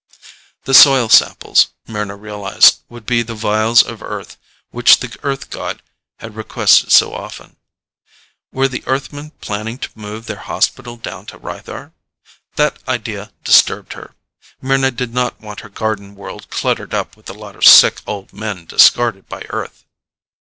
The 0.63 0.73
soil 0.73 1.09
samples, 1.09 1.67
Mryna 1.87 2.19
realized, 2.19 2.79
would 2.89 3.05
be 3.05 3.21
the 3.21 3.35
vials 3.35 3.83
of 3.83 4.01
Earth 4.01 4.35
which 4.71 4.97
the 4.97 5.15
Earth 5.21 5.51
god 5.51 5.83
had 6.17 6.35
requested 6.35 6.91
so 6.91 7.13
often. 7.13 7.57
Were 8.51 8.67
the 8.67 8.81
Earthmen 8.87 9.29
planning 9.41 9.77
to 9.77 9.89
move 9.93 10.25
their 10.25 10.39
hospital 10.39 10.97
down 10.97 11.27
to 11.27 11.37
Rythar? 11.37 11.91
That 12.55 12.79
idea 12.87 13.31
disturbed 13.43 13.93
her. 13.93 14.15
Mryna 14.59 14.95
did 14.95 15.13
not 15.13 15.39
want 15.39 15.59
her 15.59 15.69
garden 15.69 16.15
world 16.15 16.49
cluttered 16.49 16.95
up 16.95 17.15
with 17.15 17.29
a 17.29 17.33
lot 17.33 17.55
of 17.55 17.63
sick, 17.63 18.01
old 18.07 18.33
men 18.33 18.65
discarded 18.65 19.29
by 19.29 19.45
Earth. 19.49 19.85